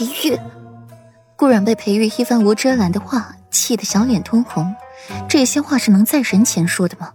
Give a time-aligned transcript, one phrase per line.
[0.00, 0.40] 裴玉，
[1.36, 4.74] 顾然被裴玉一番无遮拦的话气得小脸通红。
[5.28, 7.12] 这些话是能在人前说的吗？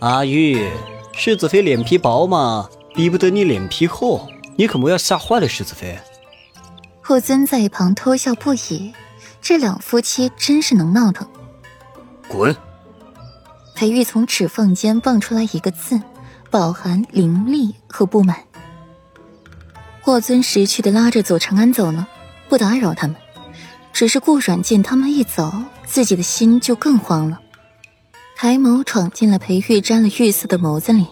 [0.00, 0.68] 阿玉，
[1.12, 4.26] 世子妃脸皮薄嘛，比不得你脸皮厚。
[4.56, 5.96] 你可莫要吓坏了世子妃。
[7.04, 8.92] 霍尊在一旁偷笑不已，
[9.40, 11.28] 这两夫妻真是能闹腾。
[12.26, 12.56] 滚！
[13.76, 16.00] 裴玉从指缝间蹦出来一个字，
[16.50, 18.38] 饱含凌厉和不满。
[20.06, 22.06] 霍尊识趣的拉着左长安走了，
[22.48, 23.16] 不打扰他们。
[23.92, 25.52] 只是顾阮见他们一走，
[25.84, 27.40] 自己的心就更慌了，
[28.36, 31.08] 抬眸闯进了裴玉沾了玉色的眸子里，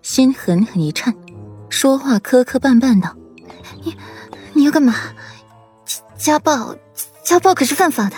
[0.00, 1.14] 心狠狠一颤，
[1.68, 3.14] 说话磕磕绊绊道
[3.84, 3.94] ：“你，
[4.54, 4.94] 你要干嘛？
[6.16, 6.74] 家暴，
[7.22, 8.16] 家暴可是犯法的。”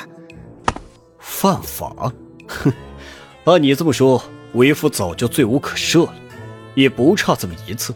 [1.19, 2.13] 犯法？
[2.47, 2.73] 哼，
[3.43, 6.15] 按你这么说，为夫早就罪无可赦了，
[6.77, 7.93] 也不差这么一次。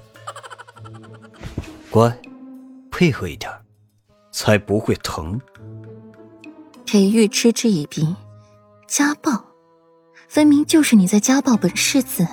[1.91, 2.15] 乖，
[2.91, 3.51] 配合一点，
[4.31, 5.41] 才不会疼。
[6.85, 8.15] 裴玉嗤之以鼻，
[8.87, 9.45] 家暴，
[10.29, 12.27] 分明就是你在家暴本世子。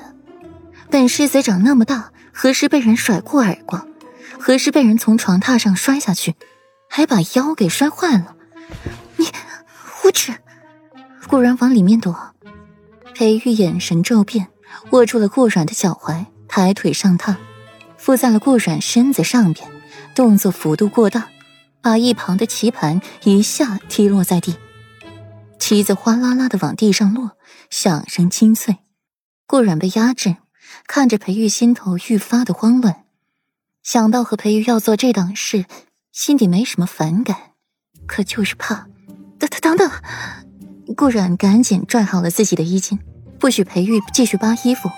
[0.90, 3.88] 本世子长那么大，何时被人甩过耳光？
[4.40, 6.36] 何时被人从床榻上摔下去，
[6.90, 8.36] 还把腰给摔坏了？
[9.16, 9.28] 你
[10.04, 10.34] 无耻！
[11.28, 12.34] 顾然往里面躲。
[13.16, 14.50] 裴玉眼神骤变，
[14.92, 17.36] 握住了顾软的脚踝，抬腿上榻。
[18.04, 19.66] 附在了顾阮身子上边，
[20.14, 21.30] 动作幅度过大，
[21.82, 24.58] 把一旁的棋盘一下踢落在地，
[25.58, 27.38] 棋子哗啦啦的往地上落，
[27.70, 28.80] 响声清脆。
[29.48, 30.36] 顾阮被压制，
[30.86, 33.06] 看着裴玉，心头愈发的慌乱。
[33.84, 35.64] 想到和裴玉要做这档事，
[36.12, 37.38] 心底没什么反感，
[38.06, 38.86] 可就是怕。
[39.40, 39.92] 等等等等，
[40.98, 43.00] 顾阮赶紧拽好了自己的衣襟，
[43.40, 44.90] 不许裴玉继续扒衣服。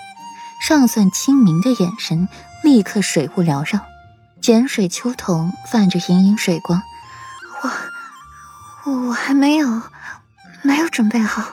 [0.68, 2.28] 尚算清明的眼神，
[2.64, 3.86] 立刻水雾缭绕，
[4.42, 6.82] 碱水秋瞳泛着莹莹水光。
[8.84, 9.80] 我，我还没有，
[10.62, 11.52] 没有准备好。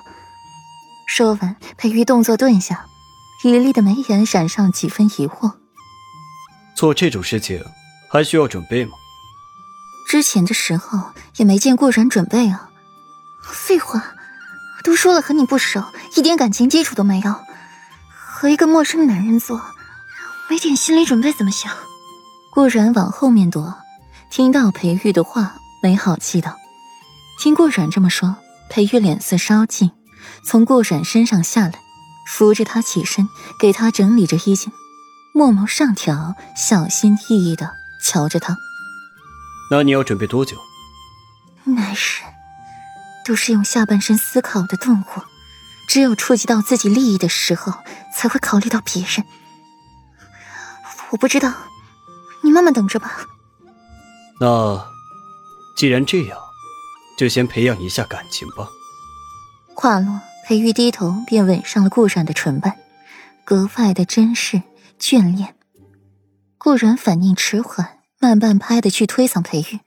[1.05, 2.87] 说完，裴玉动作顿下，
[3.39, 5.53] 绮丽的眉眼闪上几分疑惑。
[6.73, 7.63] 做这种事情
[8.11, 8.93] 还需要准备吗？
[10.09, 12.71] 之前的时候也没见过人准备啊。
[13.43, 14.15] 废话，
[14.83, 15.83] 都说了和你不熟，
[16.15, 17.35] 一点感情基础都没有。
[18.43, 19.61] 和一个陌生男人做，
[20.49, 21.71] 没点心理准备怎么行？
[22.51, 23.73] 顾然往后面躲，
[24.29, 26.57] 听到裴玉的话，没好气道
[27.39, 28.35] ：“听顾然这么说，
[28.69, 29.91] 裴玉脸色稍静，
[30.45, 31.75] 从顾然身上下来，
[32.27, 34.73] 扶着他起身，给他整理着衣襟，
[35.33, 37.71] 墨眸上挑，小心翼翼的
[38.03, 38.57] 瞧着他。
[39.71, 40.57] 那你要准备多久？
[41.63, 41.95] 男人
[43.25, 45.05] 都是用下半身思考的动物。”
[45.93, 47.71] 只有触及到自己利益的时候，
[48.11, 49.23] 才会考虑到别人。
[51.11, 51.53] 我不知道，
[52.41, 53.27] 你慢慢等着吧。
[54.41, 54.83] 那
[55.77, 56.39] 既然这样，
[57.15, 58.67] 就先培养一下感情吧。
[59.75, 62.75] 话落，裴玉低头便吻上了顾然的唇瓣，
[63.45, 64.63] 格外的珍视
[64.99, 65.55] 眷恋。
[66.57, 69.79] 顾然反应迟缓，慢半拍的去推搡裴玉，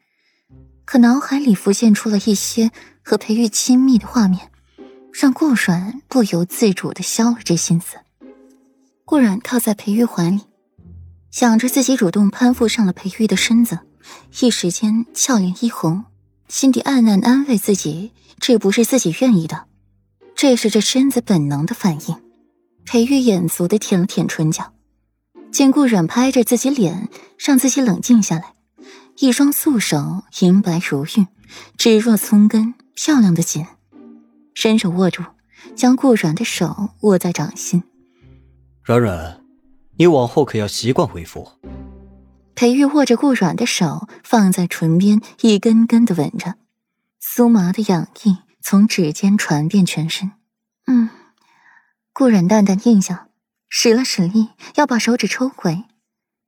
[0.84, 2.70] 可脑海里浮现出了一些
[3.02, 4.52] 和裴玉亲密的画面。
[5.18, 7.96] 让顾阮不由自主的消了这心思。
[9.06, 10.42] 顾阮靠在裴玉怀里，
[11.30, 13.78] 想着自己主动攀附上了裴玉的身子，
[14.40, 16.04] 一时间俏脸一红，
[16.48, 19.64] 心底暗暗安慰自己：这不是自己愿意的，
[20.34, 22.16] 这是这身子本能的反应。
[22.84, 24.74] 裴玉眼足的舔了舔唇角，
[25.50, 28.52] 见顾阮拍着自己脸，让自己冷静下来，
[29.20, 31.26] 一双素手银白如玉，
[31.78, 33.64] 指若葱根，漂亮的紧。
[34.56, 35.22] 伸手握住，
[35.76, 37.82] 将顾软的手握在掌心。
[38.82, 39.44] 软软，
[39.98, 41.46] 你往后可要习惯为夫。
[42.54, 46.54] 裴玉握着顾软的手，放在唇边，一根根的吻着，
[47.22, 50.32] 酥麻的痒意从指尖传遍全身。
[50.86, 51.10] 嗯，
[52.14, 53.28] 顾软淡淡应下，
[53.68, 55.84] 使了使力，要把手指抽回，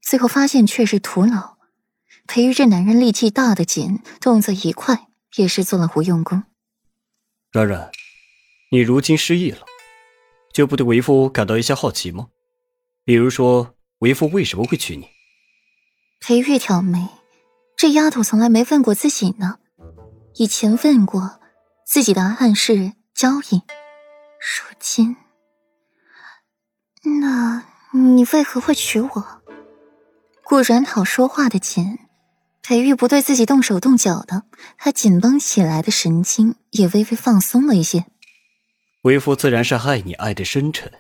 [0.01, 1.59] 最后发现却是徒劳。
[2.27, 6.45] 裴玉这男人力气大的紧，动作一快，也是做了无用功。
[7.51, 7.91] 软软，
[8.71, 9.65] 你如今失忆了，
[10.53, 12.29] 就不对为夫感到一些好奇吗？
[13.05, 15.09] 比如说，为夫为什么会娶你？
[16.21, 17.09] 裴玉挑眉，
[17.75, 19.61] 这丫头从来没问过自己呢。
[20.35, 21.41] 以前问过，
[21.87, 23.57] 自己答案是交易。
[23.57, 25.17] 如今，
[27.23, 29.43] 那你为何会娶我？
[30.45, 31.99] 顾然讨说话的紧。
[32.69, 34.43] 裴玉不对自己动手动脚的，
[34.77, 38.05] 他紧绷起来的神经也微微放松了一些。
[39.05, 40.93] 为夫自然是爱你爱的深沉。